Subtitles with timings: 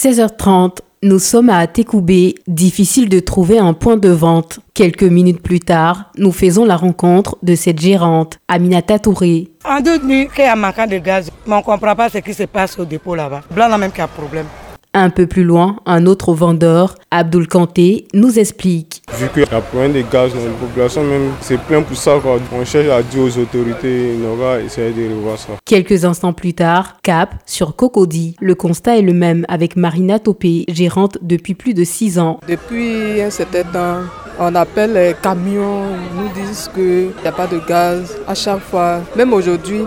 [0.00, 4.60] 16h30, nous sommes à Atekoubé, difficile de trouver un point de vente.
[4.72, 9.48] Quelques minutes plus tard, nous faisons la rencontre de cette gérante, Aminata Touré.
[9.64, 12.18] En deux nuits, il y a un de gaz, mais on ne comprend pas ce
[12.18, 13.40] qui se passe au dépôt là-bas.
[13.50, 14.46] Blanc, là même qui a problème.
[14.94, 18.97] Un peu plus loin, un autre vendeur, Abdul Kanté, nous explique.
[19.14, 22.18] Vu qu'il y a problème de gaz dans la population, même c'est plein pour ça.
[22.52, 25.54] On cherche à dire aux autorités, on va essayer de revoir ça.
[25.64, 28.36] Quelques instants plus tard, cap sur Cocody.
[28.40, 32.38] Le constat est le même avec Marina Topé, gérante depuis plus de six ans.
[32.48, 34.00] Depuis un certain temps,
[34.38, 38.60] on appelle les camions, ils nous disent qu'il n'y a pas de gaz à chaque
[38.60, 39.00] fois.
[39.16, 39.80] Même aujourd'hui,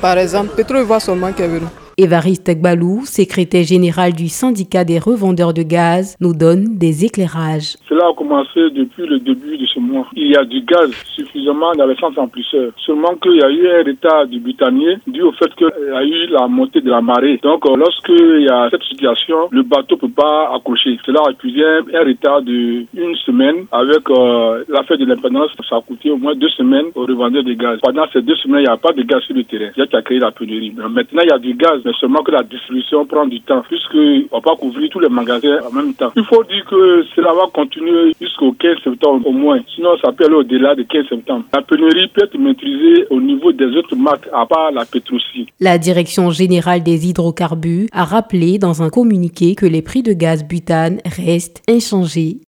[0.00, 1.60] par exemple, Pétro voit seulement qu'il
[1.98, 7.76] Évariste Gbalou, secrétaire général du syndicat des revendeurs de gaz, nous donne des éclairages.
[7.88, 10.06] Cela a commencé depuis le début de ce mois.
[10.16, 12.72] Il y a du gaz suffisamment dans les centres amplisseurs.
[12.86, 16.02] Seulement qu'il y a eu un retard du butanier dû au fait qu'il y a
[16.02, 17.38] eu la montée de la marée.
[17.42, 20.98] Donc euh, lorsqu'il y a cette situation, le bateau ne peut pas accrocher.
[21.04, 25.50] Cela a accusé un retard de une semaine avec euh, la fête de l'indépendance.
[25.68, 27.78] Ça a coûté au moins deux semaines aux revendeurs de gaz.
[27.82, 29.70] Pendant ces deux semaines, il n'y a pas de gaz sur le terrain.
[29.76, 30.72] Il y a créé la pénurie.
[30.72, 34.40] Maintenant, il y a du gaz mais seulement que la distribution prend du temps, puisqu'on
[34.40, 36.12] va couvrir tous les magasins en même temps.
[36.16, 40.24] Il faut dire que cela va continuer jusqu'au 15 septembre au moins, sinon ça peut
[40.24, 41.44] aller au-delà du 15 septembre.
[41.52, 45.46] La pénurie peut être maîtrisée au niveau des autres marques, à part la Petrosi.
[45.60, 50.44] La Direction générale des hydrocarbures a rappelé dans un communiqué que les prix de gaz
[50.44, 52.38] butane restent inchangés.